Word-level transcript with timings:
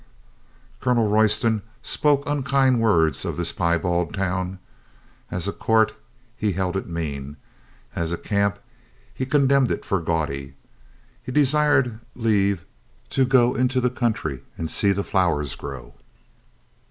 Colonel 0.79 1.07
Royston 1.07 1.61
spoke 1.83 2.23
unkind 2.27 2.81
words 2.81 3.23
of 3.23 3.37
this 3.37 3.51
pie 3.51 3.77
bald 3.77 4.15
town. 4.15 4.57
As 5.29 5.47
a 5.47 5.51
court 5.53 5.93
he 6.35 6.53
held 6.53 6.75
it 6.75 6.87
mean. 6.89 7.37
As 7.93 8.11
a 8.11 8.17
camp 8.17 8.57
he 9.13 9.27
condemned 9.27 9.69
it 9.69 9.85
for 9.85 9.99
gaudy. 10.01 10.55
He 11.21 11.31
desired 11.31 11.99
leave 12.15 12.65
to 13.11 13.25
go 13.27 13.53
into 13.53 13.79
the 13.79 13.91
country 13.91 14.41
and 14.57 14.71
see 14.71 14.91
the 14.91 15.03
flowers 15.03 15.53
grow. 15.55 15.93